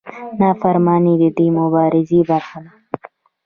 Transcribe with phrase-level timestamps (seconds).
[0.39, 2.71] نافرماني د دې مبارزې برخه ده.